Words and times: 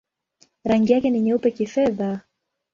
Rangi 0.65 0.93
yake 0.93 1.09
ni 1.09 1.19
nyeupe-kifedha. 1.21 2.21